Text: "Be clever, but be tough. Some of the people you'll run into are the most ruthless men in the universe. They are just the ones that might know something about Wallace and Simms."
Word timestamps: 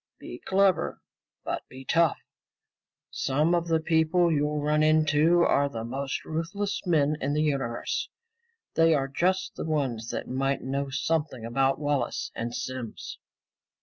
"Be 0.17 0.39
clever, 0.43 0.99
but 1.43 1.61
be 1.69 1.85
tough. 1.85 2.17
Some 3.11 3.53
of 3.53 3.67
the 3.67 3.79
people 3.79 4.31
you'll 4.31 4.59
run 4.59 4.81
into 4.81 5.43
are 5.43 5.69
the 5.69 5.83
most 5.83 6.25
ruthless 6.25 6.81
men 6.87 7.17
in 7.21 7.33
the 7.35 7.43
universe. 7.43 8.09
They 8.73 8.95
are 8.95 9.07
just 9.07 9.53
the 9.53 9.65
ones 9.65 10.09
that 10.09 10.27
might 10.27 10.63
know 10.63 10.89
something 10.89 11.45
about 11.45 11.77
Wallace 11.77 12.31
and 12.33 12.55
Simms." 12.55 13.19